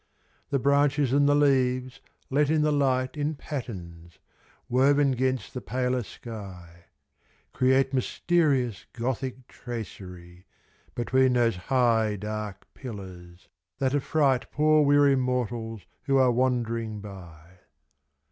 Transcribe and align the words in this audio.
The 0.49 0.57
branches 0.57 1.13
and 1.13 1.29
the 1.29 1.35
leaves 1.35 2.01
let 2.31 2.49
in 2.49 2.63
the 2.63 2.71
Light 2.71 3.15
In 3.15 3.35
patterns, 3.35 4.17
woven 4.67 5.11
'gainst 5.11 5.53
the 5.53 5.61
paler 5.61 6.01
sky— 6.01 6.85
Create 7.53 7.93
mysterious 7.93 8.87
Gothic 8.93 9.45
tra* 9.47 9.83
Between 10.95 11.33
those 11.33 11.55
high 11.57 12.15
dark 12.15 12.65
pillars,— 12.73 13.47
that 13.77 13.93
affright 13.93 14.49
Poor 14.49 14.83
weary 14.83 15.15
mortals 15.15 15.85
who 16.05 16.17
are 16.17 16.31
wand 16.31 16.67
'ring 16.67 16.99
by. 16.99 17.59